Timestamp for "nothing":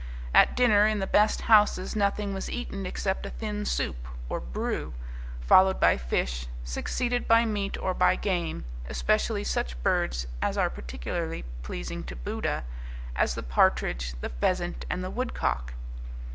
1.95-2.33